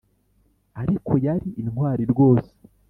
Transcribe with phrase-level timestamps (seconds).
[0.81, 2.51] ariko yari intwari rwose